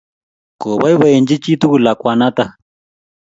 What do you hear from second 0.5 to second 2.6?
Kopoipoenji chi tukul lakwanatak